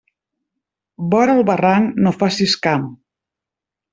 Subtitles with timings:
[1.15, 2.89] Vora el barranc no facis camp.